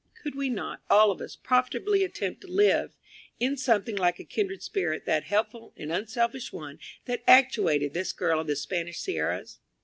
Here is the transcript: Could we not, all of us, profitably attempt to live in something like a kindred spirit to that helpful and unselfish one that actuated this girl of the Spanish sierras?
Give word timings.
Could 0.23 0.33
we 0.33 0.49
not, 0.49 0.81
all 0.89 1.11
of 1.11 1.21
us, 1.21 1.35
profitably 1.35 2.03
attempt 2.03 2.41
to 2.41 2.47
live 2.47 2.97
in 3.39 3.55
something 3.55 3.95
like 3.95 4.17
a 4.19 4.23
kindred 4.23 4.63
spirit 4.63 5.01
to 5.01 5.05
that 5.05 5.25
helpful 5.25 5.75
and 5.77 5.91
unselfish 5.91 6.51
one 6.51 6.79
that 7.05 7.21
actuated 7.27 7.93
this 7.93 8.11
girl 8.11 8.39
of 8.39 8.47
the 8.47 8.55
Spanish 8.55 8.97
sierras? 8.99 9.59